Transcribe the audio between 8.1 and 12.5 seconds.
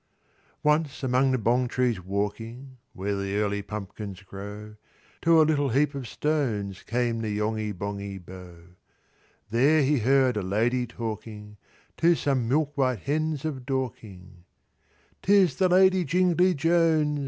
Bò. There he heard a Lady talking, To some